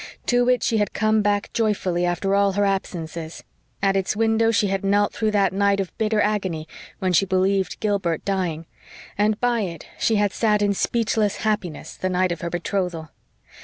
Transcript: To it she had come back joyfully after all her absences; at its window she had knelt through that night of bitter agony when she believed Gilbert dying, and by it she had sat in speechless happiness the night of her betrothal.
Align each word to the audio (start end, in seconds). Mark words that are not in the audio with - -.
To 0.25 0.49
it 0.49 0.63
she 0.63 0.77
had 0.77 0.93
come 0.93 1.21
back 1.21 1.53
joyfully 1.53 2.05
after 2.07 2.33
all 2.33 2.53
her 2.53 2.65
absences; 2.65 3.43
at 3.83 3.95
its 3.95 4.15
window 4.15 4.49
she 4.49 4.65
had 4.65 4.83
knelt 4.83 5.13
through 5.13 5.29
that 5.29 5.53
night 5.53 5.79
of 5.79 5.95
bitter 5.99 6.19
agony 6.19 6.67
when 6.97 7.13
she 7.13 7.23
believed 7.23 7.79
Gilbert 7.79 8.25
dying, 8.25 8.65
and 9.15 9.39
by 9.39 9.59
it 9.61 9.85
she 9.99 10.15
had 10.15 10.33
sat 10.33 10.63
in 10.63 10.73
speechless 10.73 11.35
happiness 11.45 11.95
the 11.95 12.09
night 12.09 12.31
of 12.31 12.41
her 12.41 12.49
betrothal. 12.49 13.11